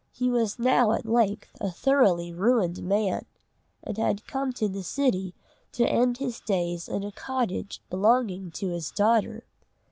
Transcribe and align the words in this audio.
He 0.13 0.31
was 0.31 0.57
now 0.57 0.93
at 0.93 1.05
length 1.05 1.51
a 1.61 1.69
thoroughly 1.69 2.33
ruined 2.33 2.81
man, 2.81 3.25
and 3.83 3.99
had 3.99 4.25
come 4.25 4.51
to 4.53 4.67
the 4.67 4.81
city 4.81 5.35
to 5.73 5.85
end 5.87 6.17
his 6.17 6.39
days 6.39 6.89
in 6.89 7.03
a 7.03 7.11
cottage 7.11 7.83
belonging 7.87 8.49
to 8.53 8.69
his 8.69 8.89
daughter. 8.89 9.45